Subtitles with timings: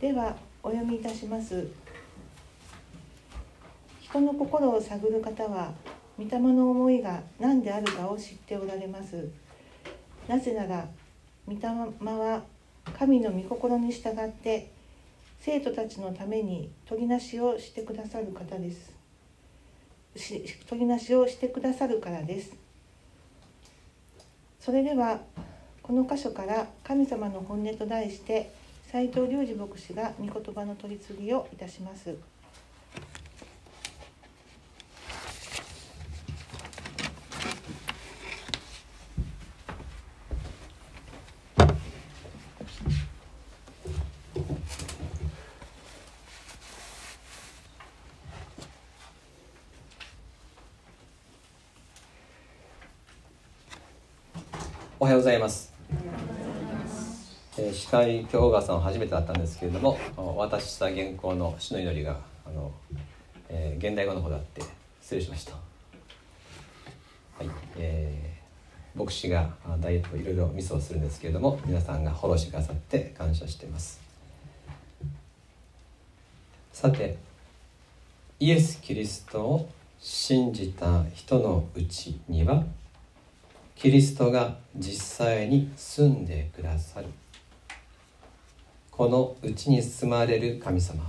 [0.00, 1.66] ではお読みいたします。
[4.00, 5.72] 人の心を探る方は
[6.16, 9.28] 御霊の思いが何であるかを知っておられます。
[10.28, 10.86] なぜなら
[11.48, 11.58] 御霊
[12.16, 12.44] は
[12.96, 14.70] 神の御心に従って
[15.40, 18.92] 生徒たちのために取りなしをしてくださる方です。
[20.68, 22.54] 取りなしをしてくださるからです。
[24.60, 25.22] それでは
[25.82, 28.52] この箇所から「神様の本音」と題して
[28.90, 32.16] 斉藤良二牧師が御言葉の取り次ぎをいたします。
[54.98, 55.74] おはようございます。
[57.58, 62.70] えー、会今日小川さん初めてだったんですけれどもお渡した原稿の「死の祈りが」あの、
[63.48, 64.62] えー、現代語の方だって
[65.00, 65.52] 失礼しました。
[65.52, 74.00] はい、えー、牧師がダイエットいろいろミスをするんですけれども皆さんがフォローしてくださって感謝しています。
[76.72, 77.16] さて
[78.38, 82.64] イエス・キリストを信じた人のうちには
[83.74, 87.08] キリストが実際に住んでくださる
[88.98, 91.04] このうちに住まれる神様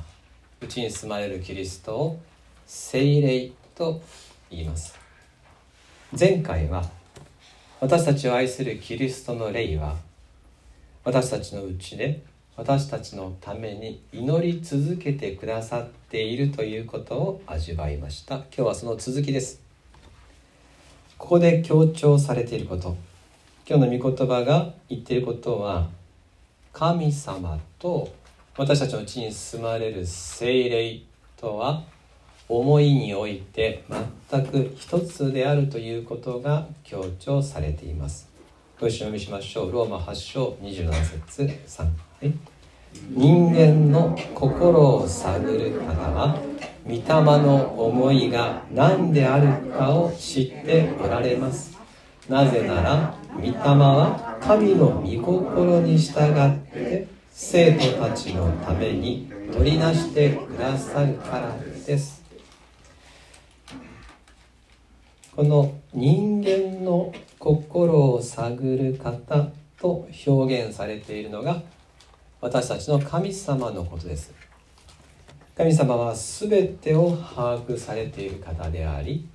[0.62, 2.20] うちに住まれるキリストを
[2.68, 4.00] 聖霊と
[4.52, 4.95] 言います。
[6.12, 6.88] 前回は
[7.80, 9.95] 私たちを愛するキリストの霊は
[11.04, 12.22] 私たちのうちで
[12.56, 18.36] 私たちのために祈り続けてくださっているということを味わいました。
[18.36, 19.64] 今日はその続きです。
[21.17, 22.95] ここで強調されていること。
[23.67, 25.90] 今日の御言葉が言っていることは
[26.73, 28.14] 神様と
[28.58, 31.02] 私たちのうちに住まれる精霊
[31.38, 31.84] とは
[32.48, 33.83] 思いにおいて
[34.30, 38.27] 全く一つであるということが強調されています。
[38.80, 39.71] ご一緒に読みしましょう。
[39.71, 40.92] ローマ8章27
[41.27, 41.89] 節3、は
[42.23, 42.33] い、
[43.10, 46.42] 人間の心を探る方は
[46.86, 47.02] 御霊
[47.44, 51.77] の思いが何であるかを知っておられます。
[52.27, 62.23] なぜなら御霊は神の御心に従って生徒たちのために取りなしてくださるからです。
[65.36, 69.48] この人間の心を探る方
[69.80, 71.62] と表現されているのが
[72.42, 74.34] 私たちの神様のことです。
[75.56, 79.28] 神様は全てを把握されている方であり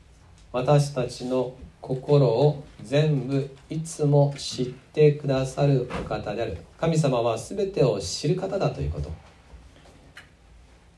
[0.52, 1.54] 私たちの
[1.86, 6.56] 心を全部いつも知ってくださるお方である。
[6.80, 9.10] 神様は全てを知る方だということ。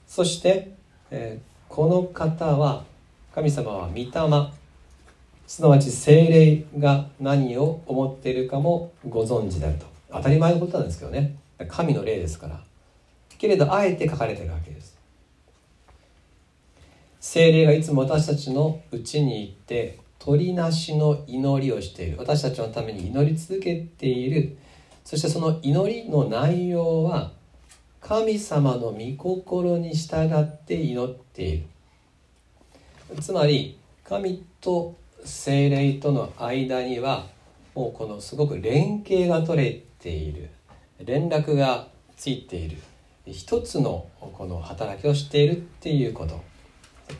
[0.06, 0.74] そして、
[1.10, 2.84] えー、この方は
[3.34, 4.12] 神様は御霊。
[5.48, 9.86] すなわち精霊が何を思っているかもご存知であると。
[10.12, 11.36] 当たり前のことなんですけどね。
[11.66, 12.60] 神の霊ですから。
[13.36, 14.96] けれどあえて書かれているわけです。
[17.18, 22.16] 精霊がいつも私たちのうちにいて鳥なしの祈りをしている。
[22.18, 24.58] 私たちのために祈り続けている。
[25.04, 27.30] そしてその祈りの内容は
[28.00, 31.66] 神様の御心に従って祈っている。
[33.20, 37.28] つまり神と精霊との間には
[37.76, 40.50] もうこのすごく連携が取れている。
[41.04, 42.78] 連絡がついている。
[43.28, 46.55] 一つのこの働きをしているっていうこと。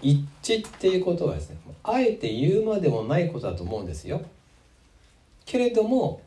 [0.03, 4.21] 一致っていうことはですねあえて言うまでもないことだと思うんですよ。
[5.45, 6.21] けれども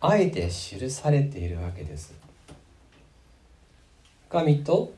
[0.00, 2.14] あえて記されているわけです。
[4.28, 4.92] 神と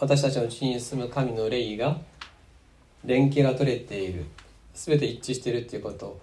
[0.00, 1.98] 私たちのうちに住む神の霊が
[3.04, 4.24] 連携が取れている。
[4.74, 6.20] 全て一致しているっていうこと。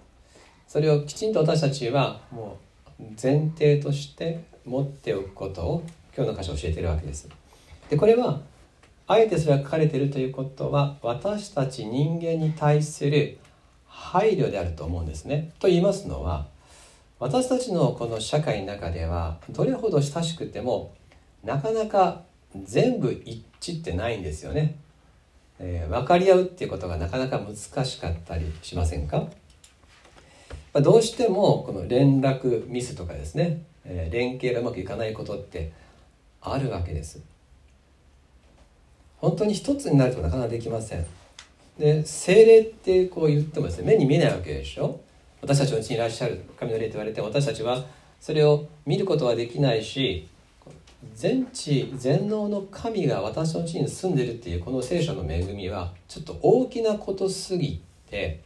[0.66, 2.58] それをきちんと私たちはも
[3.00, 5.82] う前提として持っておくことを
[6.14, 7.28] 今日の箇所教えてるわけです。
[7.88, 8.40] でこれは
[9.10, 13.38] あえてそれが書かれているということは私たち人間に対する
[13.86, 15.50] 配慮であると思うんですね。
[15.58, 16.46] と言いますのは
[17.18, 20.94] 私たちのこの社会の中ではどれほど親しくても
[21.42, 22.22] なかなか
[22.62, 24.76] 全部一致ってないんですよね。
[25.58, 29.28] えー、分かり合うっていうことがなかなか難しかったりしませんか、ま
[30.74, 35.72] あ、どうしてもこの連絡ミスとかですね、えー、連携がうまくいかないことって
[36.42, 37.20] あるわけです。
[39.20, 41.06] 本当に一つになるとなかなかできません。
[41.78, 45.00] で精霊ってこう言ってもですね目に見えないわけでしょ？
[45.40, 47.84] 私たちのうちにいらっしゃる神の霊と言われて私たちは
[48.20, 50.26] それを見ることはできないし
[51.14, 57.80] 全知全能の神が私のうちに住んでるっていうこの聖書の恵みはちょっと大きなことすぎ
[58.10, 58.40] て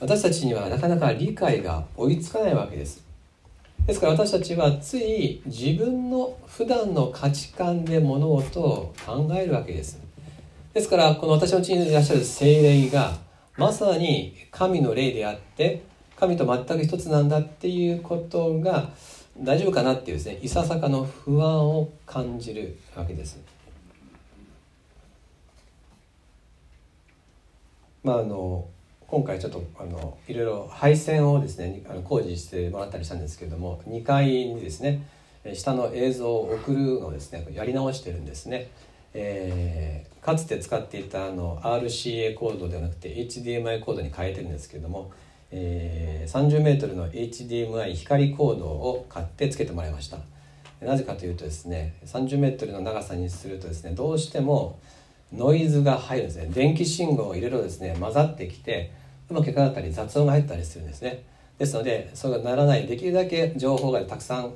[0.00, 3.03] 私たちにはなかなか理解が追いつかないわけです。
[3.86, 10.00] ですから私たちはつい自分の普段の価値観で物事を考えるわけです
[10.72, 13.12] ですからこの私のうちにいらっしゃる精霊が
[13.58, 15.82] まさに神の霊であって
[16.16, 18.90] 神と全く一つなんだっていうことが
[19.38, 23.38] 大丈夫かなっていうですねいささかの不安を感じるわけです。
[28.04, 28.68] まああの
[29.14, 35.06] 今回ちょっとあのいろいろ配線をですねあの工事してもらったりしたんですけれども2階にですね
[35.54, 38.70] 下の映像を送るのをですねやり直してるんですね。
[39.14, 45.12] えー、かつて使っていたあの RCA コードではなくて HDMI コードに変えてるんですけれども
[45.56, 50.18] えー、30m の HDMI 光コードを買ってつけてもらいました
[50.84, 54.80] なぜかというとですね 30m の長さにするとですねどうしても
[55.32, 58.92] ノイズが入るんですね電気信号を入れるとですね混ざってきて
[59.30, 61.24] うまくいかなかったり雑音が入ったりするんですね。
[61.58, 64.52] ですのでそれがならないできるだけ情報がたくさん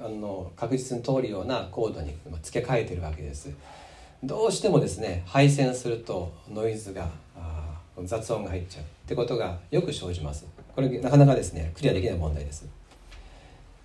[0.00, 3.50] あの確実に通るようなコードに付け替えてるわけです。
[4.22, 7.08] どうしてもですね配線するとノイズが
[8.04, 10.46] 雑音が入っちゃうってことがよく生じます。
[10.74, 12.66] これなかなかですねクリアできない問題です。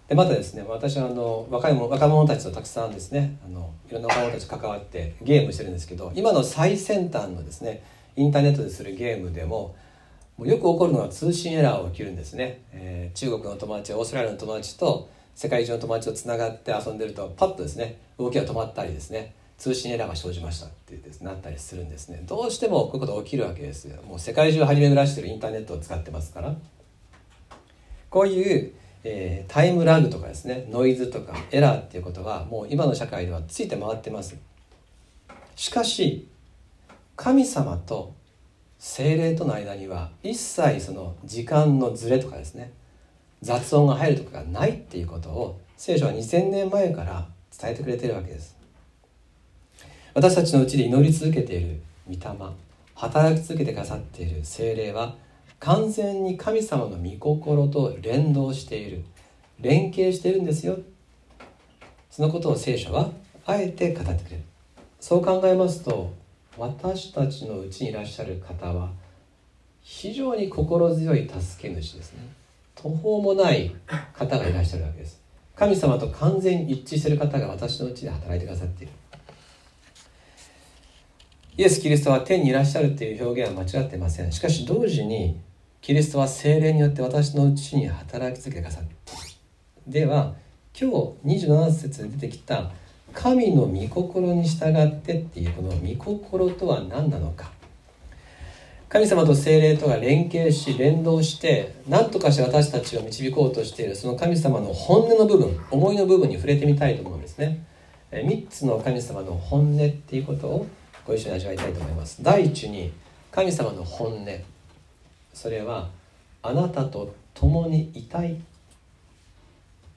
[0.07, 7.83] でまたですね私はあの若いも若者たちとたくさんですねあのいろんな若者たち関わってゲームしてるんですけど今の最先端のですね
[8.15, 9.75] インターネットでするゲームでも
[10.45, 22.21] よく起こるのは通信エラーが起きるんですね、えー、中国の友達オーストラリアの友達と世界中の友達とつながって遊んでるとパッとですね動きが止まったりですね通信エラーが生じましたってです、ね、なったりするんですね。
[22.25, 24.01] どうしてもこういうこと起きるわけですよ。
[24.03, 26.53] もう世界中張り巡らしてるインターネットを使ってますから。
[28.09, 28.73] こういう、
[29.03, 34.35] えー、タイムラグとかですねノイズとかエラーっていうことはもう今の社会ではついて回ってます。
[35.55, 36.27] しかし
[37.15, 38.13] 神様と
[38.85, 42.73] 精霊との間には一切その時間のずれとかですね
[43.41, 47.25] 雑音が入るとかがないっていうことを聖書は2000年前から
[47.57, 48.57] 伝えてくれてるわけです。
[50.13, 52.19] 私たちのうちで祈り続けている御霊
[52.95, 55.15] 働き続けてくださっている精霊は
[55.61, 59.05] 完全に神様の御心と連動している
[59.61, 60.77] 連携しているんですよ。
[62.11, 63.11] そのことを聖書は
[63.45, 64.43] あえて語ってくれる。
[64.99, 66.11] そう考えますと
[66.57, 68.91] 私たちのうちにいらっしゃる方は
[69.81, 72.19] 非常に心強い助け主ですね。
[72.75, 73.75] 途方もない
[74.13, 75.21] 方がいらっしゃるわけです。
[75.55, 78.93] 神様と完全に一致してる方が私のうちで働いてくださっている。
[81.55, 84.31] イエス・キリストは天にいらっしゃるという表現は間違ってません。
[84.31, 85.39] しかし同時に
[85.81, 88.87] キリストは精霊によって私のうちに働き続けてくださる。
[89.87, 90.33] では
[90.79, 92.71] 今日27節で出てきた
[93.13, 97.51] 神の御心に従ってっていうこの御心とは何なのか。
[98.89, 107.65] 神様と精霊とが連携し連動して何とかして私たちを導こうとしているその神様の本音の部分思いの部分に触れてみたいと思うんですね。
[108.11, 110.67] 3つの神様の本音っていうことを
[111.07, 112.21] ご一緒に味わいたいと思います。
[112.21, 112.93] 第一に
[113.31, 114.27] 神様の本音。
[115.33, 115.89] それは
[116.43, 118.39] あなたと共にいたい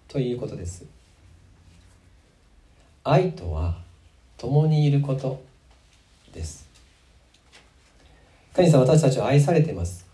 [0.08, 0.95] ということです。
[3.08, 3.76] 愛とは
[4.36, 5.40] 共にいること
[6.32, 6.68] です。
[8.52, 10.04] 神様私たちは愛されています。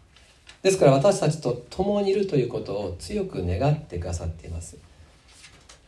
[0.63, 4.77] ですから私たちと共にいるということを強く願ってくださっています。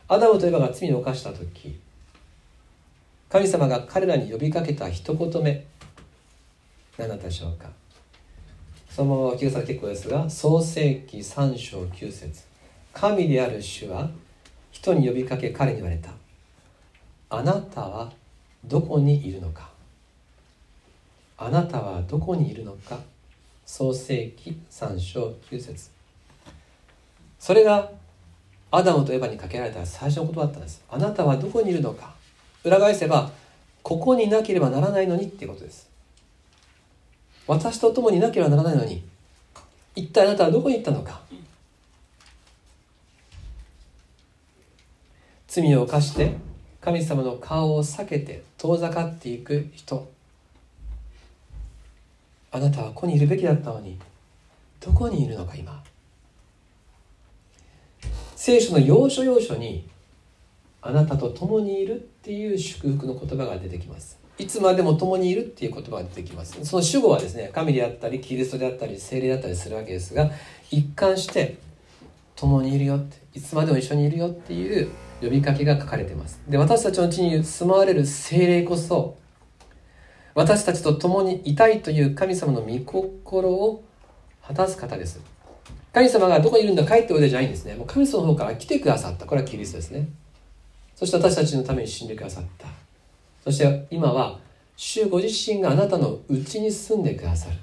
[0.07, 1.79] アダムとエバが罪を犯した時
[3.29, 5.65] 神様が彼らに呼びかけた一言目
[6.97, 7.69] 何だったでしょうか。
[8.89, 12.45] そのままお聞きされ結構ですが創世記3章9節。
[12.93, 14.09] 神である主は
[14.71, 16.09] 人に呼びかけ彼に言われた。
[17.29, 18.11] あなたは
[18.63, 19.69] どこにいるのか？
[21.37, 22.99] あなたはどこにいるのか？
[23.65, 25.89] 創世記3章9節。
[27.39, 27.91] それが
[28.71, 30.83] アダムとエバにかけられた最初の言葉だったんです。
[30.89, 32.13] あなたはどこにいるのか？
[32.63, 33.31] 裏返せば
[33.83, 35.89] ここにいなければならないのにっていうことです。
[37.47, 39.03] 私と共にいなければならないのに。
[39.95, 41.21] 一体あなたはどこに行ったのか？
[45.47, 46.35] 罪を犯して
[46.85, 50.07] 神様の顔を避けて遠ざかっていく人。
[52.51, 53.97] あなたはここにいるべきだったのに
[54.79, 55.83] どこにいるのか今。
[58.35, 59.87] 聖書の要所要所に
[60.83, 64.19] あなたと共にいるっていう祝福の言葉が出てきます。
[64.37, 66.63] いつまでも共にいるっていう言葉が出てきます。
[66.63, 70.29] その主語はですね神であったりキリストであったり精霊であったりするわけですが
[70.69, 71.57] 一貫して
[72.35, 74.91] 共にいるよっていつまでも一緒にいるよっていう
[75.25, 76.41] 呼びかけが書かれています。
[76.47, 79.17] で私たちのうちに住まわれる精霊こそ
[80.33, 83.83] 私たちと共にいたいという神様の御心を
[84.45, 85.19] 果たす方です。
[85.93, 87.75] 神様がどこにいるんだ帰っておいでじゃないんですね。
[87.75, 89.25] もう神様の方から来てくださった。
[89.25, 90.09] これはキリストですね。
[90.93, 92.67] そして私たちのために死んでくださった。
[93.43, 94.39] そして今は
[94.75, 97.55] 主ご自身があなたのうちに住んでくださる。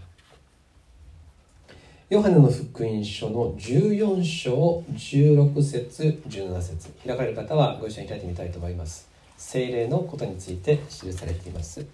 [2.12, 6.90] ヨハネの福音書の14章16節17節。
[7.06, 9.08] 開かれる方はご一緒に開いてみたいと思います。
[9.38, 11.86] 精霊のことについて記されています。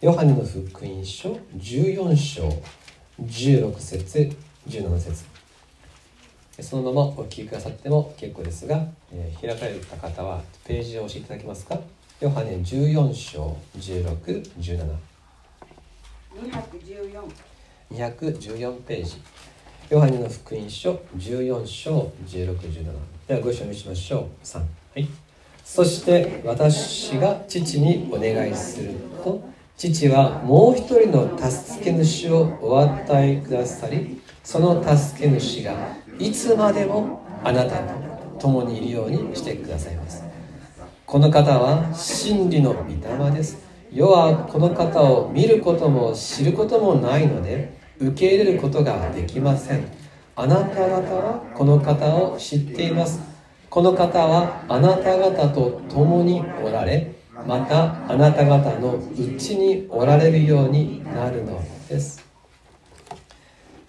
[0.00, 2.48] ヨハネの福音書14章
[3.20, 4.36] 16節
[4.68, 5.24] 17節。
[6.60, 11.76] そのままお聞きくださっても結構ですが、えー、開かれた方はページを押していただけますか？
[12.20, 14.86] ヨハネ14章1617
[17.92, 19.20] 214ページ
[19.90, 22.84] ヨハネの福音書14章1617
[23.26, 24.46] ではご一緒にしましょう。
[24.46, 25.08] 3はい。
[25.64, 28.94] そして私が父にお願いする
[29.24, 29.42] と。
[29.76, 35.74] 父はもう一人の助け主をお与えくださりその助け主が
[36.20, 40.22] いつまでもあなたと共にいるようにしてくださいます。
[41.04, 43.58] この方は真理の御霊です。
[43.92, 49.84] 世はこの方を見ることも知ることもないので受け入れることができません。
[50.34, 53.20] あなた方はこの方を知っています。
[53.68, 57.12] この方はあなた方と共におられ
[57.46, 62.24] またあなた方のうちにおられるようになるのです。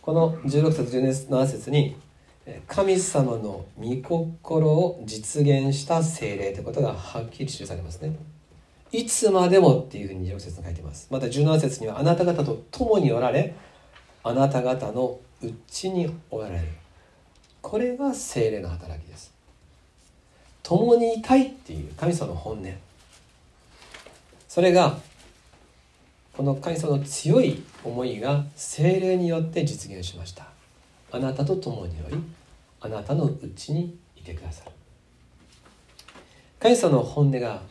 [0.01, 1.95] この16節17節に
[2.67, 8.15] 神様の御心を実現した精霊ということがはっきり記されますね。
[8.91, 11.07] いつまでもっていうふうに16節に書いています。
[11.09, 13.55] また17節にはあなた方と共におられ
[14.23, 16.67] あなた方のうちにおられる。
[17.61, 19.33] これが精霊の働きです。
[20.63, 22.65] 共にいたいっていう神様の本音。
[24.47, 24.97] それが
[26.33, 30.47] この神様の強い思いが精霊によって実現しました。
[31.11, 32.17] あなたと共におり
[32.79, 34.71] あなたのうちにいてくださる。
[36.59, 37.61] 神様の本音が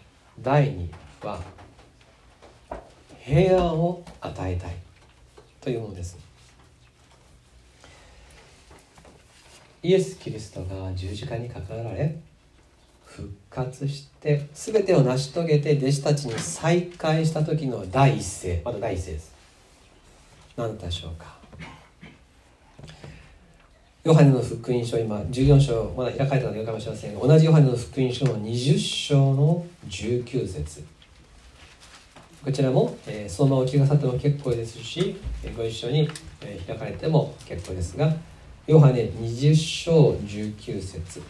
[0.41, 0.91] 第二
[1.23, 1.41] は
[3.21, 4.77] 平安を与えたい
[5.61, 6.30] というものです。
[9.83, 12.19] イエス・キリストが十字架にかかられ
[13.07, 18.63] 復活して全てを成し遂げて弟子たちに再会した時の第一声。
[18.65, 19.35] まだ第一声です。
[20.57, 21.41] 何でしょうか。
[24.05, 30.85] ヨハネの福音書今14章まだ開かれたのでよかもしれませんが同じヨハネの福音書の20章の19節。
[32.45, 36.09] こちらも、えー、そのままお聞きくださっても結構ですし、えー、ご一緒に、
[36.41, 38.11] えー、開かれても結構ですが
[38.67, 41.23] ヨハネ20章19節。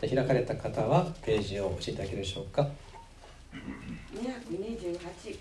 [0.00, 2.66] 開かれた方はページを押していただけるでしょうか。
[4.14, 5.36] 228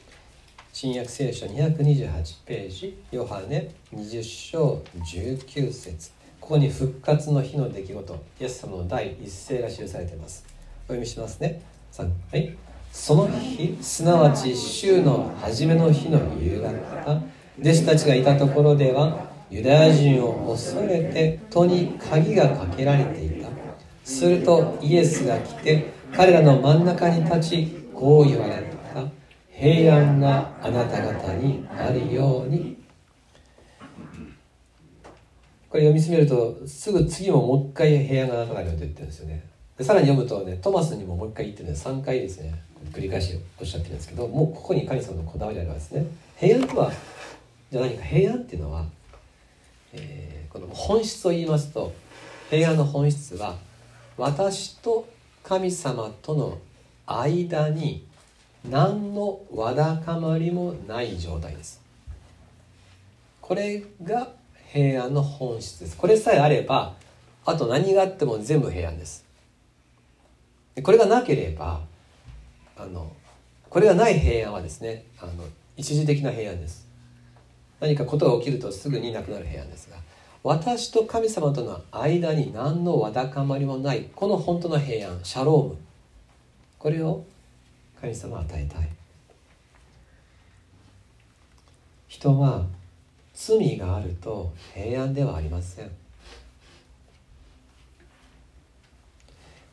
[0.74, 6.12] 新約聖書228ページヨハネ20章19節。
[6.42, 10.46] ここに復活の日の出来事イエス様の第一声が記されています。
[10.84, 11.62] お読みしますね。
[11.94, 12.56] 3はい。
[12.92, 17.22] その日すなわち週の初めの日の夕方
[17.62, 23.50] 弟子たちがいたところではユダヤ人を恐れて戸に鍵がかけられていた。
[24.04, 28.60] するとイエスが来て彼らの真ん中に立ちこう言われた。
[29.52, 32.78] 平安があなた方にあるように。
[35.70, 39.44] これ読み進めるとすぐ次ももう一回平安があなた方にあると言ってるんですよね。
[39.78, 42.54] でさらに読むとねトマスにももう一回言ってるんで3回ですね。
[42.92, 46.06] 繰り返しおっしゃってるんですけどもうここに神様のこだわりがありますね。
[46.38, 46.92] 平安とは
[47.72, 48.86] じゃあ何か平安っていうのは
[49.94, 51.94] えー、この本質を言いますと
[52.50, 53.58] 平安の本質は
[54.18, 55.08] 私と
[55.44, 56.58] 神様との
[57.06, 58.06] 間に
[58.70, 61.82] 何のわだかまりもない状態です。
[63.42, 64.34] これが
[64.68, 65.98] 平安の本質です。
[65.98, 66.96] これさえあれば
[67.46, 69.26] あと何があっても全部平安です。
[70.84, 71.82] これがなければ
[72.78, 73.12] あの
[73.70, 75.32] これがない平安はですねあの
[75.78, 76.89] 一時的な平安です。
[77.80, 79.98] 何かことが起きるとすぐになくなる平安ですが
[80.44, 85.78] 私と神様との間に何のわだかまりもないこの本当の平安シャローム。
[86.78, 87.26] これを
[88.00, 88.90] 神様与えたい。
[92.08, 92.66] 人は
[93.34, 95.92] 罪があると平安ではありません。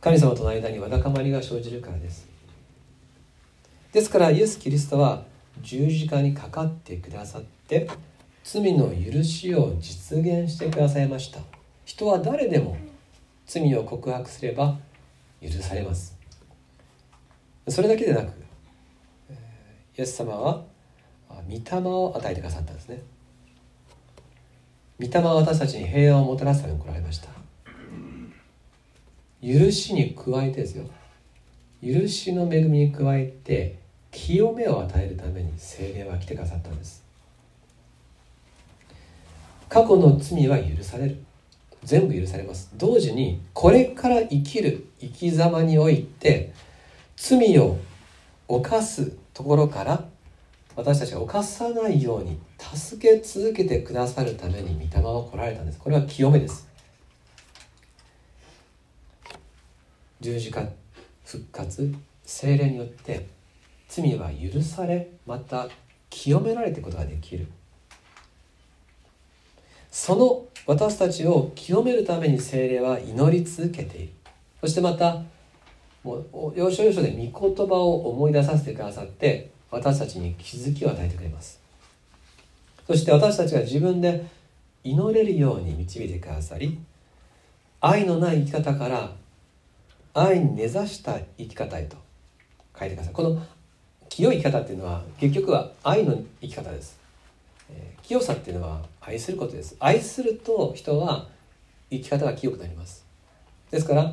[0.00, 2.28] 神様との間にわだかまりが生じるからです。
[3.92, 5.22] ですからイエス・キリストは
[5.62, 7.88] 十字架にかかってくださったて
[8.44, 11.40] 罪の許しを実現してくださいました。
[11.84, 12.76] 人は誰でも
[13.46, 14.78] 罪を告白すれば
[15.42, 16.16] 許されます。
[17.68, 18.28] それだけでなく
[19.98, 20.64] イエス様は
[21.48, 23.02] 御霊を与えてくださったんですね。
[25.00, 27.28] 御霊は私たちに平安をもたらすために来られました。
[29.42, 30.84] 許しに加えてですよ。
[31.82, 33.78] 許しの恵みに加えて
[34.10, 37.05] 清めを与えるために精霊は来てくださったんです。
[39.76, 41.22] 過去の罪は許される。
[41.84, 42.70] 全部許されます。
[42.76, 46.54] 同時にこれから生きる生き様において
[47.14, 47.76] 罪を
[48.48, 50.06] 犯すところから
[50.76, 55.78] 私たちが犯さないように助け続けてくださるために御霊は来られたんです。
[55.78, 56.66] これは清めです。
[60.22, 60.66] 十字架
[61.22, 63.26] 復活精霊によって
[63.90, 65.68] 罪は許されまた
[66.08, 67.46] 清められていくことができる。
[69.96, 74.12] その私たちを清めるために精霊は祈り続けている。
[74.60, 75.22] そしてまた
[76.04, 81.58] もう要所要所で御言葉を思い出させてくださって私たちに気づきを与えてくれます。
[82.86, 84.26] そして私たちが自分で
[84.84, 86.78] 祈れるように導いてくださり
[87.80, 89.12] 愛のない生き方から
[90.12, 91.96] 愛に根ざした生き方へと
[92.78, 93.14] 書いてください。
[93.14, 93.42] この
[94.10, 96.98] 清い生き方っていうのは結局は愛の生き方です、
[97.70, 99.76] えー、清さっていうのは愛することです。
[99.78, 101.28] 愛すると人は
[101.90, 103.06] 生き方が清くなります。
[103.70, 104.12] ですから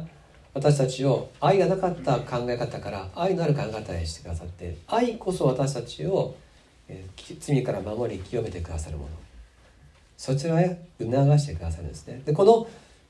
[0.53, 6.35] 私たちを愛がなかった考え方から愛のある考え方にしてくださって愛こそ私たちを
[7.39, 9.09] 罪から守り清めてくださるもの。
[10.15, 12.21] そちらへ促してくださるんですね。
[12.23, 12.67] でこの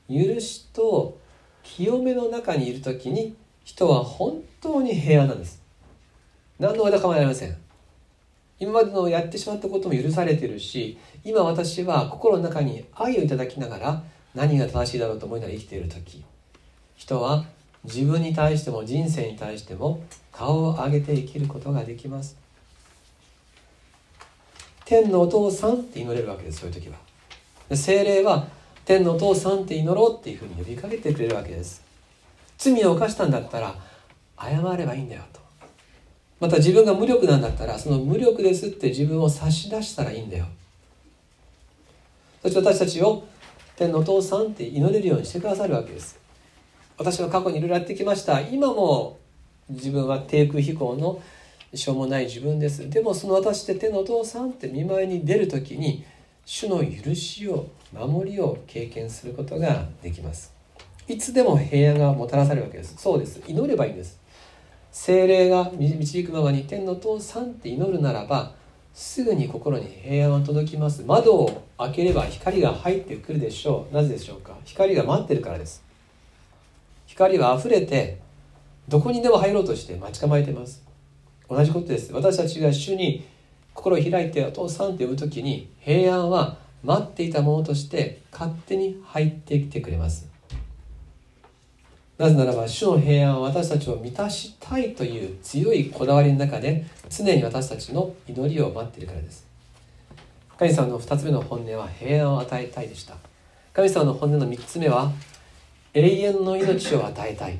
[0.08, 1.18] 許しと
[1.62, 5.62] 清めの中にいる時に人は本当に平安なんです。
[6.58, 7.63] 何のわだかもありません。
[8.58, 14.02] 今までのやってしまったことも許されてるし今私は心の中に愛をいただきながら
[14.34, 16.24] 何が正しいだろうと思いながら生きている時。
[16.96, 17.44] 人は
[17.84, 20.02] 自分に対しても人生に対しても
[20.32, 22.36] 顔を上げて生きることができます。
[24.84, 26.96] 天のお父さんって祈れるわけですそういう時は。
[27.76, 28.46] 精霊は
[28.84, 31.82] 天のお父さんって祈ろうっていうふうに呼びかけてくれるわけです。
[32.58, 33.74] 罪を犯したんだったら
[34.38, 35.43] 謝ればいいんだよと。
[36.40, 40.46] また自分が無力なんだったらその無力ですって自分を差し出したらいいんだよ。
[42.42, 43.24] そして私たちを
[43.76, 46.18] 天のお父さんって祈れるようにしてくださるわけです。
[46.98, 48.40] 私は過去にいろいろやってきました。
[48.40, 49.18] 今も
[49.68, 51.20] 自分は低空飛行の
[51.74, 52.88] しょうもない自分です。
[52.88, 56.04] でもその私って天のお父さんって見舞いに出る時に
[56.44, 60.52] 主の許しを守りを経験することができます。
[61.08, 62.94] いつでも平安がもたらされるわけです。
[62.98, 63.40] そうです。
[63.46, 64.18] 祈ればいいんです。
[64.96, 68.52] 精霊が導くままに天の父さんって祈るならば
[68.94, 71.02] すぐに心に平安は届きます。
[71.04, 73.94] 窓を開ければ光が入ってくるでしょう。
[73.94, 74.56] なぜでしょうか？
[74.64, 75.82] 光が待ってるからです。
[77.06, 78.20] 光は溢れて
[78.88, 80.84] どこにでも入ろうとして待ち構えてます。
[81.50, 82.12] 同じことです。
[82.12, 83.26] 私たちが主に
[83.74, 90.32] 心を開いてお父さんって呼ぶ時に平安は待っていたものとして勝手に入ってきてくれます。
[92.16, 99.46] なぜならば主の平安は私たちを満たしたいという強いこだわりの中で常に私たちの祈りを待っているからです。
[100.56, 103.16] 神様の2つ目の本音は平安を与えたいでした。
[103.72, 105.10] 神様の本音の3つ目は
[105.92, 107.58] 永遠の命を与えたい。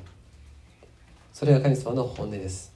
[1.33, 2.73] それが神様の本音です。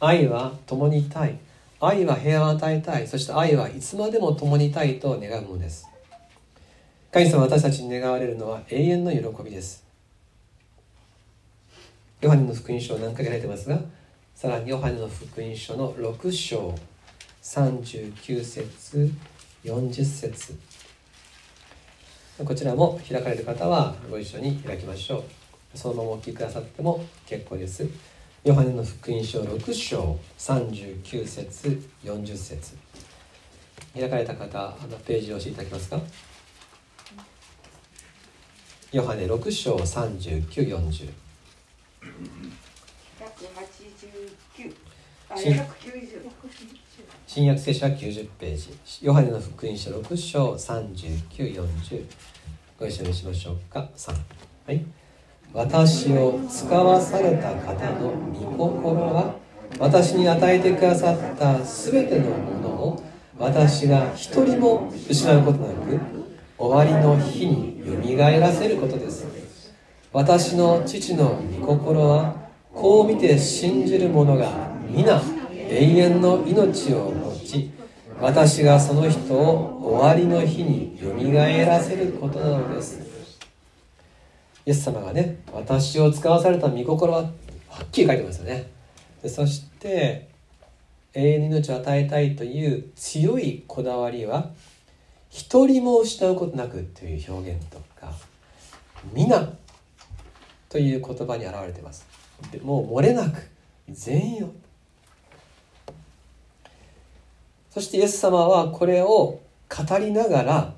[0.00, 1.38] 愛は共にいたい。
[1.80, 3.06] 愛は平和を与えたい。
[3.06, 5.88] そして愛はいつまでも共にいたいと願うものです。
[7.12, 9.87] 神様私たちに願われるのは永遠の喜びです。
[12.20, 13.80] ヨハネの福音書を何回か書いてますが
[14.34, 16.74] さらにヨハネの福音書の6章
[17.42, 19.12] 39節
[19.64, 20.58] 40節。
[22.44, 25.78] こちらも開かれる方はご一緒に開きましょう。
[25.78, 27.88] そのままお聞きくださっても結構です。
[28.42, 32.76] ヨハネの福音書6章39節40節。
[33.94, 36.00] 開かれた方あのページを教えていただけますか？
[38.90, 41.27] ヨハネ6章3940
[47.26, 47.44] 新。
[47.44, 48.70] 約聖書は90ページ。
[49.02, 52.04] ヨハネの福音書6章3940
[52.78, 53.88] ご一緒にしましょうか。
[53.96, 54.14] 3
[54.66, 54.84] はい。
[55.52, 59.34] 私を使わされた方の御心は
[59.80, 63.02] 私に与えてくださった全てのものを
[63.38, 66.00] 私が一人も失うことなく
[66.56, 69.26] 終わりの日によみがえらせることです。
[70.12, 72.37] 私の父の御心は
[72.80, 75.20] こう見て信じる者が皆
[75.52, 77.70] 永遠の命を持ち
[78.20, 83.00] 私がその人を終わりの日によみがえらせることなのです。
[84.64, 88.70] イエス様がね私を使わされた御心ははっきり書いてますよね。
[89.24, 90.28] でそして
[91.14, 94.52] 永遠の命を与えたいという強いこだわりは
[95.30, 98.12] 一人も失うことなくという表現とか
[99.12, 99.50] 皆
[100.68, 102.07] という言葉に表れてます。
[102.50, 103.48] でもう漏れなく
[103.88, 104.52] 全員を。
[107.70, 110.74] そしてイエス様はこれを語りながら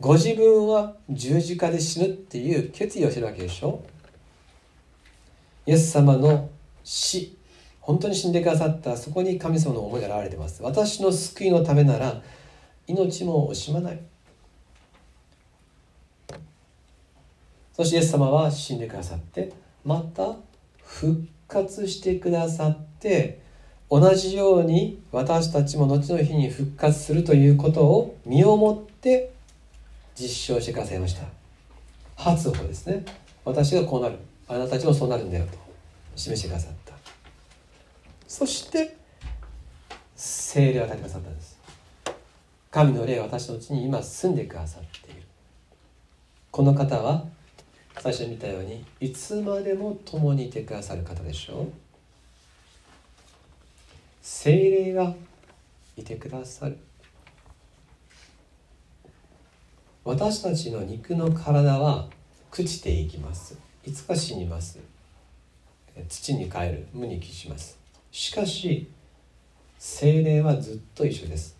[0.00, 3.82] ご自分は十字架で死ぬっていう決意をしてるわけでしょ。
[5.66, 6.50] イエス様の
[6.82, 7.36] 死。
[7.80, 10.62] 本当に死んでくださったそこに神様の思いが現れてます。
[10.62, 12.22] 私の救いのためなら
[12.86, 14.00] 命も惜しまない。
[17.72, 19.52] そしてイエス様は死んでくださって
[19.84, 20.36] また
[21.00, 23.40] 復活してくださって
[23.90, 29.32] 同じように私たちも後の日に復活するということを身をもって
[30.14, 31.24] 実証してくださいました。
[32.16, 33.04] 初歩ですね。
[33.44, 34.18] 私がこうなる。
[34.46, 35.58] あなたたちもそうなるんだよと。
[36.14, 36.94] 示してくださった。
[38.28, 38.96] そして
[40.14, 41.58] 精霊を与えてくださったんです。
[42.70, 45.22] 神の霊は私のうちに今住んでくださっている。
[46.52, 47.24] この方は
[47.98, 51.72] 最初に見たようにいつまでも共にいてくださる方でしょう。
[54.20, 55.14] 精霊が
[55.96, 56.78] いてくださる。
[60.04, 62.08] 私たちの肉の体は
[62.50, 63.56] 朽ちていきます。
[63.86, 64.78] いつか死にます。
[66.08, 66.86] 土に帰る。
[66.92, 67.78] 無に帰します。
[68.10, 68.90] しかし
[69.78, 71.56] 精霊はずっと一緒です。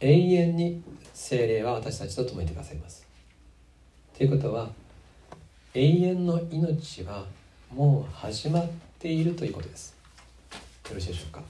[0.00, 0.82] 永遠に
[1.14, 3.06] 精霊は私たちと共にいてくださいます。
[4.16, 4.70] ということは
[5.80, 7.24] 永遠の命は
[7.72, 9.94] もう始まっているということです。
[10.88, 11.40] よろしいでしょうか？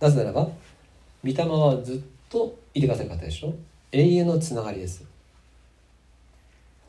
[0.00, 0.48] なぜならば
[1.22, 3.54] 御霊はずっといてくださる方でしょ？
[3.92, 5.04] 永遠のつながりです。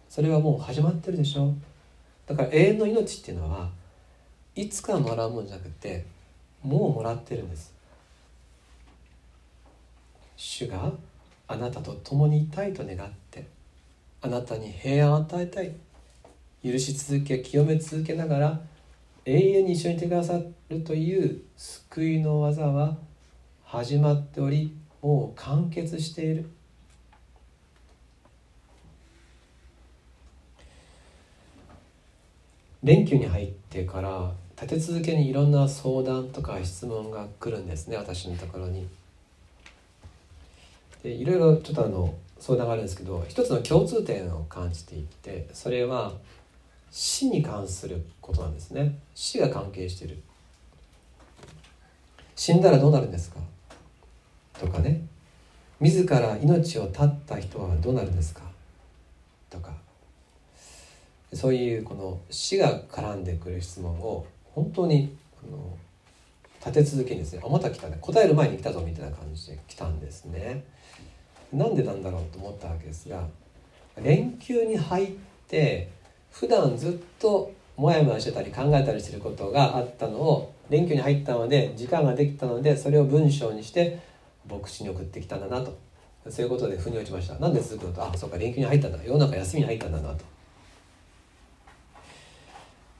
[0.10, 1.54] それはもう始まってるでしょ？
[2.26, 3.70] だから永遠の命っていうのは
[4.56, 6.08] いつかもらうもんじゃなくて
[6.64, 7.72] もうもらってるんです。
[10.36, 10.92] 主が
[11.48, 13.46] あなたと共にいたいと願って
[14.26, 15.74] あなたに平安を与えたい
[16.64, 18.62] 許し続け清め続けながら
[19.26, 22.96] 永遠に一緒にいてくださるという救いの技は
[23.66, 26.50] 始まっておりもう完結している
[32.82, 38.88] 連休に入ってから立て続けにいろんな相談とか質問が来るんですね私のところに。
[41.02, 46.12] でいろいろちょっとあの相談があるんですけど一つの共通点を感じていてそれは
[46.92, 49.00] 死に関することなんですね。
[49.16, 50.22] 死が関係している。
[52.36, 53.40] 死んだらどうなるんですか？
[54.60, 55.08] とかね。
[55.80, 58.42] 自ら命を絶った人はどうなるんですか？
[59.50, 59.74] とか。
[61.34, 65.78] そういうこの死が絡んでくる質問を本当にあの
[66.60, 70.66] 立て続けにですねあまた来たね答える前に来たぞみたいな感じで来たんですね。
[71.54, 73.24] なんでなんだろうと思ったわけですが
[74.02, 75.12] 連休に入っ
[75.48, 75.90] て
[76.32, 84.00] 普段ずっとモヤモヤしてたり考えたりしてることがあったのを連休に入ったので時間ができたのでそれを文章にして
[84.50, 85.78] 牧師に送ってきたんだなと。
[86.30, 87.36] そういうことで腑に落ちました。
[87.36, 88.02] なんで続くのと？
[88.02, 89.04] あそうか連休に入ったんだ。
[89.04, 90.24] 世の中休みに入ったんだなと。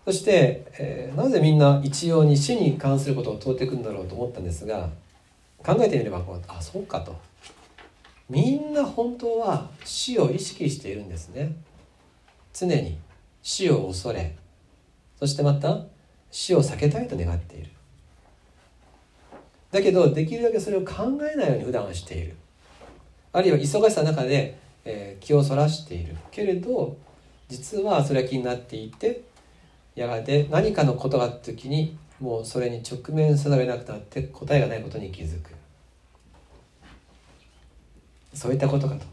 [0.06, 4.90] そして、えー、なぜみんな一様に死に関することを問うていくんだろうと思ったんですが
[5.60, 7.16] 考えてみればこうあそうかと。
[8.30, 11.56] みんな本当は死を意識しているんですね。
[12.54, 12.98] 常に。
[13.42, 14.36] 死を恐れ。
[15.20, 15.86] そしてまた
[16.32, 17.70] 死を避けたいと願っている。
[19.72, 22.36] だけどできるだけそれを考えないように普段はしている。
[23.34, 26.16] あるいは忙しさの中で、え、気をそらしている。
[26.32, 26.96] けれど
[27.50, 29.24] 実はそれは気になっていて
[29.96, 35.52] やがて何かのことがあった時にもうそれに直面せざるを得なくなって答えがないことに気づく。
[38.34, 39.06] そういったことかと。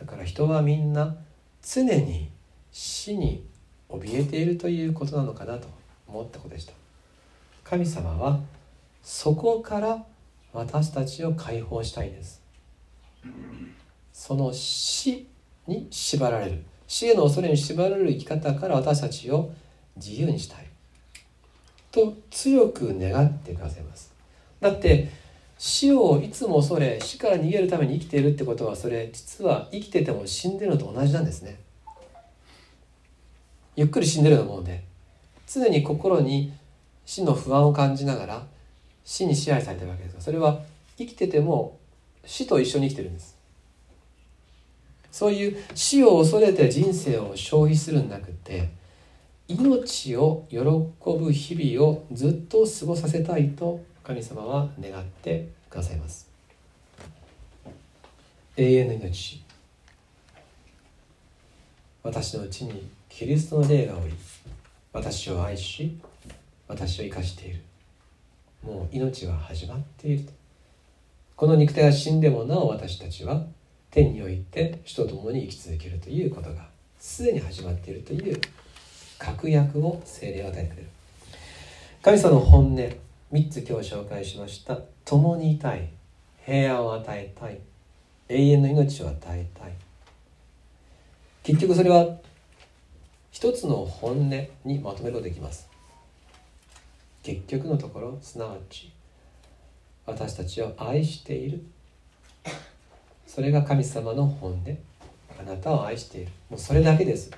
[0.00, 1.16] だから人はみんな
[1.62, 2.30] 常に
[2.70, 3.44] 死に
[3.88, 5.68] 怯えているということなのかなと
[6.06, 6.72] 思ったことでした。
[7.64, 8.40] 神様は
[9.02, 10.04] そこから
[10.52, 12.42] 私たちを解放したいんです。
[14.12, 15.26] その死
[15.66, 16.62] に縛られる。
[16.86, 19.52] 死への恐れに縛られる生き方から私たちを
[19.96, 20.66] 自由にしたい。
[21.90, 24.12] と強く願ってくださいます。
[24.60, 25.10] だって
[25.58, 31.60] 死をいつも恐れ死から逃げるために生きているってことはそれ実は生きてても死んでるのと同じなんですね。
[33.74, 34.84] ゆっくり死んでるようなもので
[35.46, 36.52] 常に心に
[37.04, 38.46] 死の不安を感じながら
[39.04, 40.60] 死に支配されてるわけですがそれは
[40.96, 41.78] 生きてても
[42.24, 43.36] 死と一緒に生きてるんです。
[45.10, 48.68] そういう死を恐れて人生を消費するんなくて
[49.48, 56.30] 命を喜ぶ日々をずっと過ごさせたいと神様は願ってくださいます。
[58.56, 59.44] 永遠の命。
[62.02, 64.14] 私のうちにキリストの霊がおり
[64.94, 65.98] 私を愛し
[66.68, 67.60] 私を生かしている。
[68.62, 70.24] もう命は始まっている。
[71.36, 73.44] この肉体が死んでもなお私たちは
[73.90, 76.66] 天において主と共に生き続けるということが
[76.98, 78.40] すでに始まっているという
[79.18, 80.88] 確約を精霊を与えてくれる。
[82.00, 83.07] 神様の本音。
[83.30, 84.78] 3つ今日紹介しました。
[85.04, 85.90] 共にいたい。
[86.46, 87.60] 平安を与えたい。
[88.30, 89.72] 永遠の命を与えたい。
[91.42, 92.06] 結局それは
[93.30, 95.68] 一つの本音にまとめることできます。
[97.22, 98.94] 結局のところすなわち
[100.06, 101.62] 私たちを愛している。
[103.26, 104.78] それが神様の本音。
[105.38, 106.32] あなたを愛している。
[106.48, 107.30] もうそれだけです。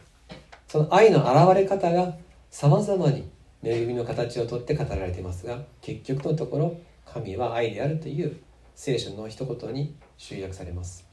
[0.69, 2.15] その愛の現れ方が
[2.49, 3.29] さまざまに
[3.63, 8.37] 恵みの形をとって語られていますが結局のところ神は愛であるという
[8.75, 11.07] 聖書の一言に集約されます。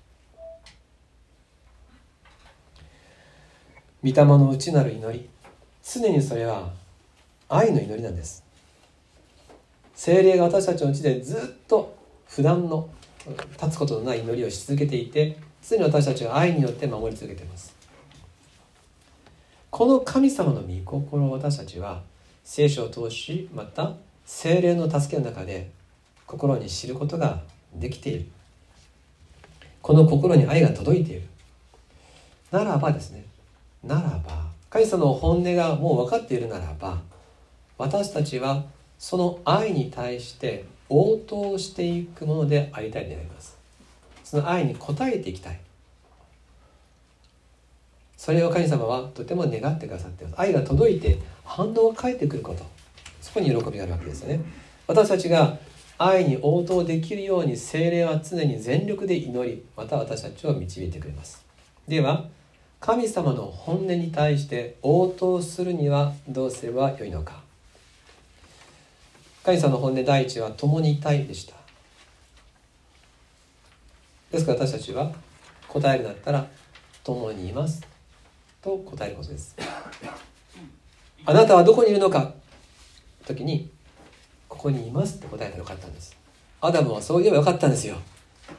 [4.03, 5.29] 御霊の内なる祈り。
[5.83, 6.71] 常にそれは
[7.49, 8.43] 愛の祈りなんです。
[9.95, 12.89] 精霊が私たちのうちでずっと普段の
[13.61, 17.75] 立つことのない祈りをし続けていて常に私たちが愛によって守り続けています。
[19.69, 22.03] この神様の御心を私たちは
[22.49, 23.91] 聖書を通しまた
[24.25, 25.69] 精霊の助けの中で
[26.25, 27.41] 心に知ることが
[27.75, 28.25] できている。
[29.81, 31.23] この心に愛が届いている。
[32.49, 33.25] ならばですね
[33.83, 37.01] ならば神様の本音がもう分かっているならば
[37.77, 38.63] 私たちは
[38.97, 43.57] その愛に対して応答していくものでありたいと願います。
[44.23, 45.59] その愛に応えていきたい。
[48.15, 50.39] それを神様はとても願ってくださっています。
[50.39, 52.63] 愛が届いて反応が返ってくること。
[53.21, 54.41] そこに喜びがあるわけですよね。
[54.85, 55.57] 私たちが
[55.97, 61.43] 愛に応答できるように精霊は常に全力で祈りまた私たちを導いてくれます。
[61.87, 62.25] では
[62.79, 67.41] 神様の本音に対して応答するにはどうすればよいのか。
[69.43, 71.55] 神様の本音第一は共にいたいでした。
[74.31, 75.11] ですから私たちは
[75.69, 76.47] 答えるだったら
[77.03, 77.81] 共にいます
[78.61, 79.55] と答えることです。
[81.29, 82.33] あなたはどこにいるのか？
[83.25, 83.69] 時に
[84.47, 86.15] ここにいますって答えたらよかったんです。
[86.61, 87.97] アダムはそう言えばよかったんですよ。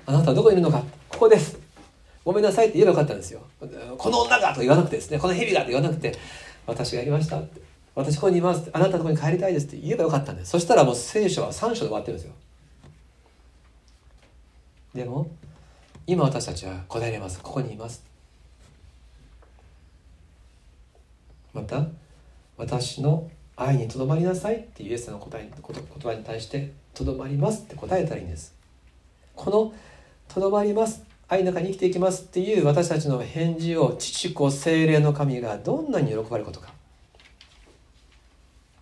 [0.05, 0.85] あなたはどこにいるのか？
[1.09, 1.59] ここです。
[2.27, 3.41] ごめんなさいって言えばよかったんですよ。
[3.97, 5.19] この女がと言わなくてですね。
[5.19, 6.15] この蛇がと言わなくて
[6.67, 7.63] 私がやりましたって。
[7.95, 10.51] 私ここにいますあなたのとこに帰りたいですって言えばよかったんです。
[10.51, 12.35] そしたらもう聖書は3章で終わってるんですよ。
[14.95, 15.31] でも
[16.07, 17.41] 今私たちは答えれます。
[17.41, 18.05] ここにいます。
[21.55, 21.87] また
[22.59, 28.55] 私の愛にとどまりなさいってイエスの答え言葉に対してとどまりますって答えたらいいんです。
[29.35, 29.73] この
[30.27, 36.73] とどまります愛の中に生きていきますっていう私たちの返事を父子精霊の神がどんなに喜ばれることか。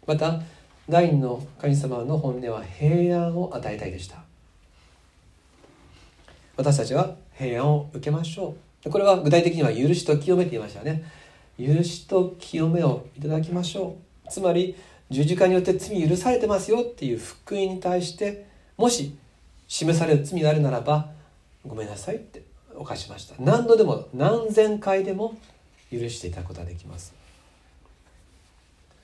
[0.06, 0.40] また
[0.88, 4.22] 第二の神様の本音は平安を与えたいでした。
[6.56, 8.90] 私たちは平安を受けましょう。
[8.90, 11.04] これは具体的には許しと清めていましたよね。
[11.58, 14.30] 許しと清めをいただきましょう。
[14.30, 14.76] つまり
[15.10, 19.16] 十字架によって罪許されてますよっていう福音に対してもし
[19.68, 21.10] 示される罪があるならば
[21.66, 22.42] ごめんなさいって
[22.74, 23.34] 犯しました。
[23.38, 25.36] 何度でも何千回でも
[25.90, 27.14] 許していただくことができます。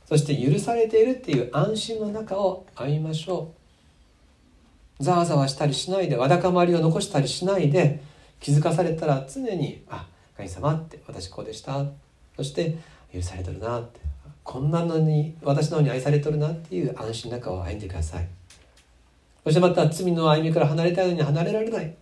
[0.06, 3.52] そして許されているっていう安心の中を歩みましょ
[5.00, 5.02] う。
[5.02, 8.02] ざわざわしたりしないでわだかまりを残したりしないで
[8.40, 11.86] 気づかされたら常に「あ神様」って「私こうでした」
[12.36, 12.76] そして
[13.12, 14.00] 許されとるなって。
[14.44, 18.28] こんなのに私の方に愛されとるなっていう安心の中を歩んでください。
[19.44, 21.94] そしてまた罪の歩みから離れたいのに離れられない。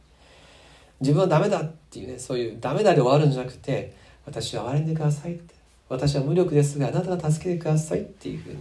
[1.00, 5.54] 自分はダメだっていうねそういうダメだで終わるんじゃなくて私は憐れんでくださいって。
[5.88, 8.58] 私は無力ですがあなたが助けてくださいっていうふうに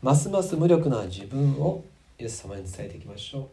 [0.00, 1.84] ますます無力な自分を
[2.18, 3.48] イエス様に伝えていきましょ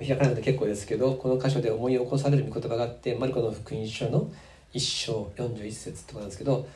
[0.00, 0.04] う。
[0.04, 4.30] 開かないので結構ですけどこの箇所で思い起こされる御言葉があってマルコの福音書の
[4.74, 6.66] 1章41節となんですけど、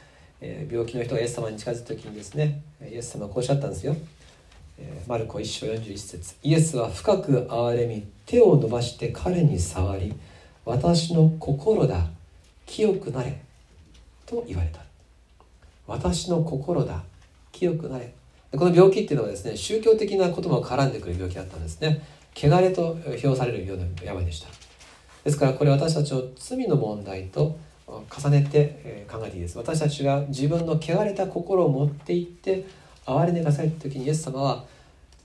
[0.40, 3.96] えー、病気の人がイエス様に近づく時にですねイエス様はこうおっしゃったんですよ、
[4.78, 10.14] えー、マルコ1章41節イエスは深く憐れみ手を伸ばして彼に触り
[10.64, 12.06] 私の心だ
[12.66, 13.40] 清くなれ
[14.26, 14.80] と言われた。
[15.86, 17.02] 私の心だ
[17.50, 18.14] 清くなれ。
[18.52, 22.02] この病気っていうのはですね宗教的なことも絡んでくる病気だったんですね。
[22.34, 24.48] 汚れと評されるような病でした。
[25.24, 29.58] ですからこれ私たちの罪の問題と重ねて考えていいです。
[29.58, 32.64] 私たちが自分の汚れた心を持っていって
[33.04, 34.64] 憐れねがされた時にイエス様は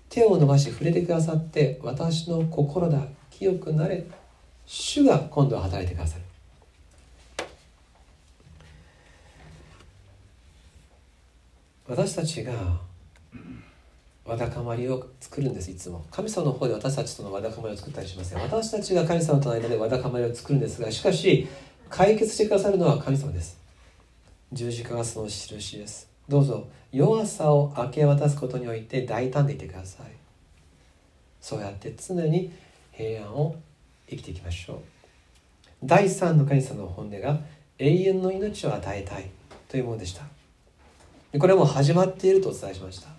[0.09, 4.05] 手を伸ばし触れてくださって私の心だ清くなれ
[4.65, 6.23] 主が今度は働いてくださる。
[11.87, 12.51] 私たちが
[14.25, 16.05] わだかまりを作るんですいつも。
[16.11, 18.41] 神様の方で私たちとのわだかまりを作ったりしません。
[18.41, 21.47] 私たちが神様との間でわだかまりを作るんですがしかし
[21.89, 23.57] 解決してくださるのは神様です。
[24.51, 26.09] 十字架がその印です。
[26.27, 30.07] どうぞ弱さを明け渡すことにおいて大胆でいてください。
[31.41, 32.51] そうやって常に
[32.91, 33.55] 平安を
[34.09, 34.77] 生きていきましょう。
[35.83, 37.39] 第三の神様の本音が
[37.77, 39.29] 永遠の命を与えたい
[39.69, 40.23] というものでした。
[41.37, 43.09] これはもう始まっているとお伝えしました。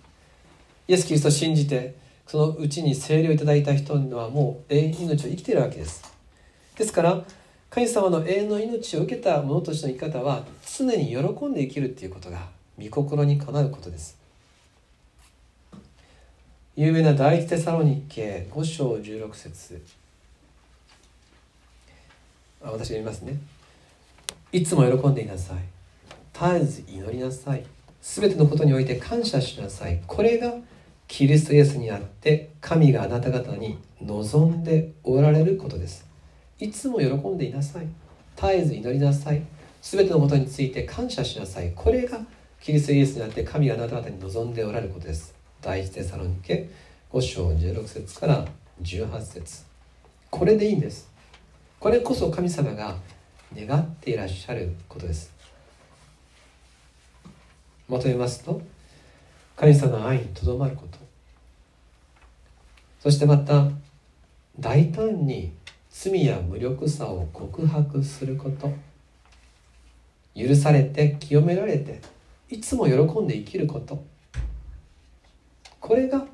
[0.87, 1.95] イエス・キリストを信じて
[2.27, 6.03] そのうちに聖霊をいただいた人はもう永遠の命を生きているわけです。
[6.77, 7.23] ですから
[7.69, 10.43] 神様の永遠の命を受けた者としての生き方は
[10.77, 12.47] 常に喜んで生きるっていうことが
[12.79, 14.17] 御心にかなうことです。
[16.75, 19.81] 有名な第一テサロニケ5章16節。
[22.63, 23.37] あ私が言いますね。
[24.51, 25.57] いつも喜んでいなさい。
[26.33, 27.63] 絶えず祈りなさい。
[28.01, 30.01] すべてのことにおいて感謝しなさい。
[30.07, 30.53] これが
[31.07, 36.08] キリストイエスにあって神があなた方に望んでおられることです。
[36.59, 37.87] いつも喜んでいなさい。
[38.35, 39.41] 絶えず祈りなさい。
[39.81, 41.71] すべてのことについて感謝しなさい。
[41.73, 42.19] これが
[42.59, 45.33] キリストイエスにあって神があなた方に望んでおられることです。
[45.61, 46.69] 第一テサロニケ
[47.11, 48.45] 5章16節から
[48.81, 49.63] 18節。
[50.29, 51.09] これでいいんです。
[51.79, 52.97] これこそ神様が
[53.55, 55.31] 願っていらっしゃることです。
[57.87, 58.61] まとめますと
[59.55, 60.99] 神様の愛にとどまること。
[62.99, 63.69] そしてまた
[64.59, 65.53] 大胆に
[66.01, 68.71] 罪や無力さを告白すること。
[70.33, 71.99] 許されて清められて
[72.49, 74.01] いつも喜んで生きること。
[75.81, 76.25] これが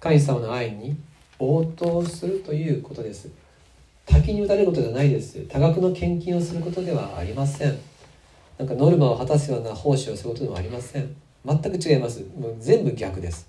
[0.00, 0.96] 神様の愛に
[1.38, 3.30] 応答するということです。
[4.04, 5.42] 滝に打たれることじゃないです。
[5.42, 7.78] 多額の献金をすることではありません。
[8.58, 11.14] なんかノルマを果たすような奉仕をすることでもありません。
[11.46, 12.24] 全く違います。
[12.36, 13.48] もう全部逆です。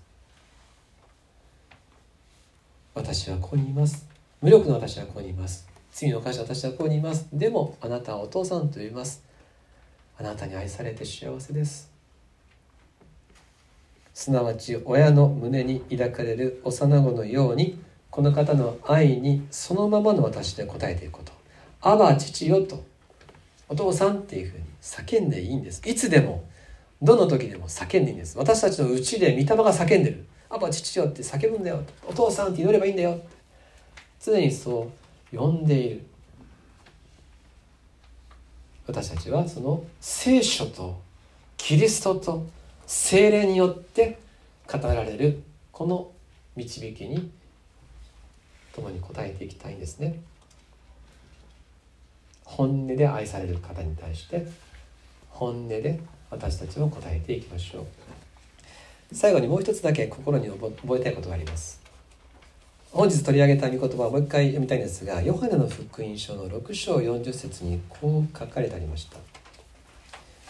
[2.93, 4.10] 私はここにいます。
[4.41, 5.67] 無力の私はここにいます。
[5.91, 7.27] 罪の犯した私はここにいます。
[7.31, 9.23] でもあなたはお父さんと言います。
[10.17, 11.91] あなたに愛されて幸せです。
[14.15, 21.31] すなわち親の胸に抱かれる幼子のようにこの方の愛にそのままの私で答えていくこと
[21.79, 22.83] 「アバ父よ」と
[23.69, 25.87] 「お父さん」っていうふうに叫んでいいんです。
[25.87, 26.43] いつでも
[26.99, 28.39] どの時でも叫んでいいんです。
[28.39, 31.83] 私たちのうちで御霊が叫んでる「アバ父よ」って叫ぶんだよ。
[32.07, 33.21] お父さんって祈ればいいんだよ。
[34.23, 34.91] 常にそ
[35.33, 36.05] う呼んでいる
[38.87, 41.01] 私たちはその聖書と
[41.57, 42.45] キリストと
[42.85, 44.19] 精霊によって
[44.71, 46.11] 語られるこの
[46.55, 47.31] 導きに
[48.75, 50.19] 共に応えていきたいんですね。
[52.43, 54.45] 本音で愛される方に対して
[55.29, 57.85] 本音で私たちも答えていきましょう。
[59.13, 61.80] 最後にもう一つだけ心に覚えたいことがあります。
[62.93, 69.17] 本日取り上げた御言葉をもう一回読みたいんですがヨハネの福音書の6章40節にこう書かれてありました。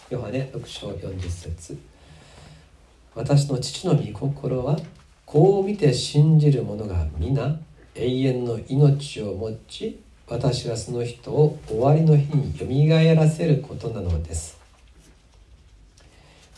[0.09, 1.77] ヨハネ6章40節。
[3.13, 4.79] 私の父の御心は
[5.23, 7.59] こう見て信じる者が皆
[7.93, 14.59] 永遠の命を持ち私がその人を終わりの日によみがえらせることなのです。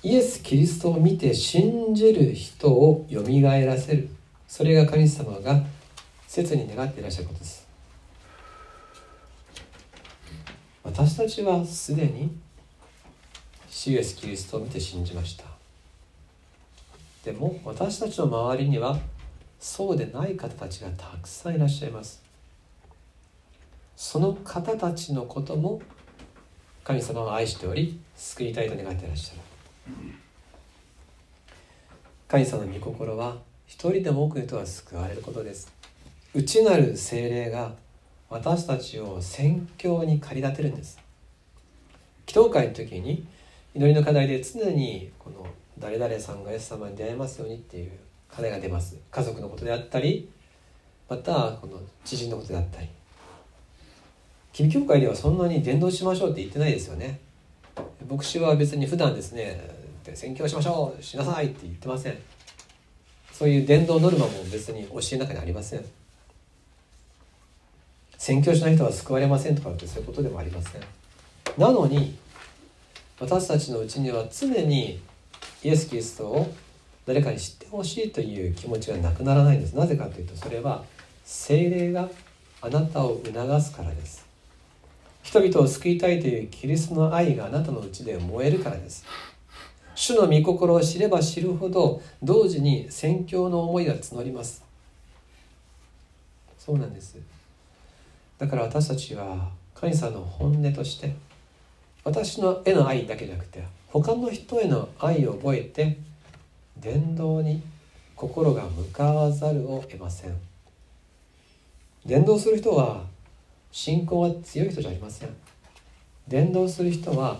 [0.02, 4.08] イエス・キリストを見て信じる人をよみがえらせる。
[4.48, 5.63] それが神様が
[6.34, 7.67] 切に願っていらっしゃることです。
[10.84, 12.36] 私たちはすでに
[13.86, 15.43] イエス・キリストを見て信じました。
[17.24, 18.98] でも私たちの周りには
[19.60, 22.23] そうでない方たちがたくさんいらっしゃいます。
[23.96, 25.81] その方たちのことも
[26.84, 29.42] 神様を愛しており救いたいと願っていらっしゃる。
[32.27, 35.73] 神様の御心は一人でも多くの人が救われることです。
[36.36, 37.75] 内なる精霊が
[38.27, 41.00] 私たちを宣教に駆り立てるんです。
[42.27, 43.27] 祈祷会の時に
[43.75, 45.46] 祈りの課題で常にこの
[45.77, 47.92] 誰々さんがイエス様に出会えますようにっていう
[48.27, 48.98] 課題が出ます。
[49.12, 50.27] 家族のことであったり
[51.08, 52.90] またこの知人のことであったり。
[54.54, 57.19] 君教会ではそんなに伝道しましょうって言ってないですよね。
[58.10, 59.62] 牧師は別に普段ですね
[60.15, 62.17] 宣教しましょうしなさいって言ってません。
[63.31, 65.86] そういう伝道ノルマも別に教えの中にありません。
[68.24, 70.82] 宣教しない人は救われませんとかってそういうことでもありません。
[71.58, 72.17] なのに
[73.19, 75.02] 私たちのうちには常に
[75.62, 76.54] イエス・キリストを
[77.06, 79.76] 誰かに知ってほしいという気持ちがなくならないんです。
[79.76, 80.86] なぜかというとそれは
[81.26, 82.08] 精霊が
[82.62, 84.26] あなたを促すからです。
[85.21, 89.04] 人々を救いたいというキリストの愛があなたのうちで燃えるからです。
[89.96, 94.63] 主の御心を知れば知るほど同時に宣教の思いが募ります。
[96.58, 97.33] そうなんです。
[98.38, 101.15] だから私たちは神様の本音として
[102.04, 105.98] 私の絵の愛だけじゃなくて他の人への愛を覚えて
[106.77, 107.62] 伝道に
[108.15, 110.36] 心が向かわざるを得ません。
[112.06, 113.04] 伝道する人は
[113.71, 115.29] 信仰が強い人じゃありません。
[116.27, 117.40] 伝道する人は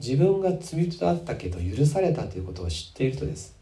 [0.00, 3.54] 自分が罪人だったけど許されたということを知っている人です。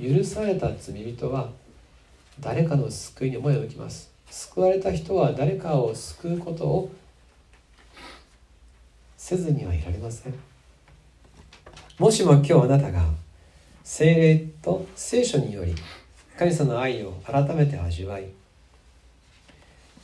[0.00, 1.50] 許された罪人は
[2.40, 4.13] 誰かの救いに思いを向きます。
[4.30, 6.92] 救われた人は誰かを救うことを
[9.16, 10.34] せずにはいられません。
[11.98, 13.04] もしも今日あなたが
[13.84, 15.74] 精霊と聖書により
[16.36, 18.26] 神様の愛を改めて味わい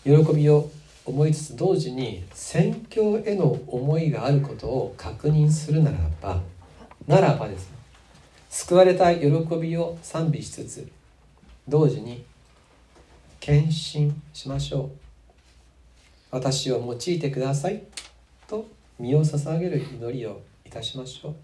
[0.05, 0.71] 喜びを
[1.05, 6.41] 思いつつ同時に宣教への思いがあることを確認するならば
[7.07, 7.71] ならばです。
[8.49, 9.29] 救われた喜
[9.61, 10.89] びを賛美しつつ
[11.69, 12.25] 同時に
[13.41, 14.91] 献身しましょう。
[16.31, 17.83] 私を用いてください。
[18.47, 18.69] と
[18.99, 21.35] 身を捧げる祈りをいたしましょう。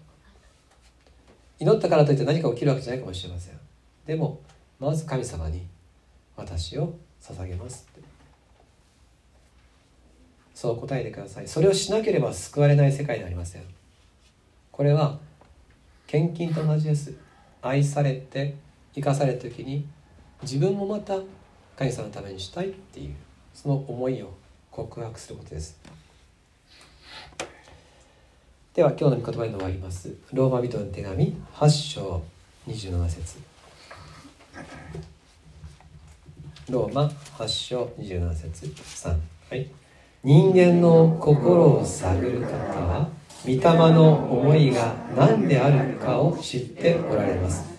[1.59, 3.59] 祈ったからといって何か起きるわけじゃないかもしれません。
[4.05, 4.39] でも
[4.79, 5.65] まず神様に
[6.35, 7.87] 私を捧げます。
[10.53, 11.47] そう答えてください。
[11.47, 13.63] それをしなければ救われない世界ではありません。
[14.71, 15.19] これは
[16.05, 17.15] 献金と同じです。
[17.61, 18.55] 愛されて
[18.93, 19.87] 生かされた時に
[20.43, 21.19] 自分もまた
[21.77, 23.15] 神様のためにしたいっていう
[23.53, 24.33] その思いを
[24.71, 25.79] 告白することです。
[28.73, 30.13] では今日の御言葉に終わります。
[30.33, 32.23] ローマ人の手紙8章
[32.67, 33.37] 27節。
[36.69, 39.09] ローマ8章27節3
[39.49, 39.69] はい。
[40.23, 43.09] 人間の心を探る方は
[43.45, 43.59] 御霊
[43.93, 47.76] の思いが何であるかを知っておられます。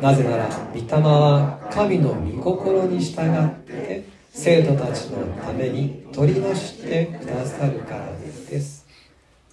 [0.00, 8.86] なぜなら御霊は神の御心に従って生徒たちのために取り出してくださるからです。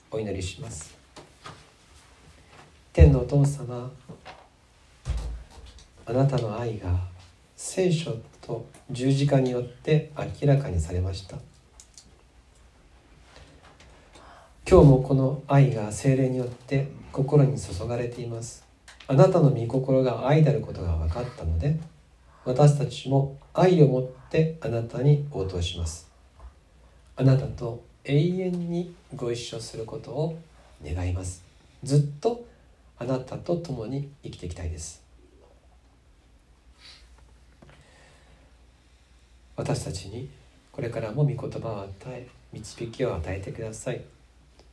[0.09, 0.93] お祈りします。
[2.91, 3.91] 天のお父様
[6.05, 6.99] あなたの愛が
[7.55, 10.11] 聖書と十字架によって
[10.41, 11.37] 明らかにされました。
[14.69, 18.70] 今日もこの愛が精霊によって心に注がれています。
[19.11, 21.77] あなたの御心が愛であることが分かったので
[22.45, 26.09] 私たちも愛を持ってあなたに応答します。
[27.17, 30.39] あなたと永遠にご一緒することを
[30.81, 31.43] 願います。
[31.83, 32.45] ずっと
[32.99, 35.03] あなたと共に生きていきたいです。
[39.57, 40.29] 私たちに
[40.71, 44.05] これからも御言葉を与え導きを与えてください。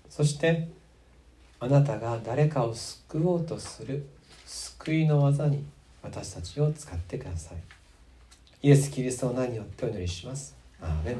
[0.08, 0.68] そして
[1.58, 4.06] あなたが誰かを救おうとする
[4.48, 5.62] 救いの技に
[6.02, 7.58] 私たちを使ってください。
[8.62, 10.56] イエス・キリストの名によってお祈りします。
[10.80, 11.16] アーメン。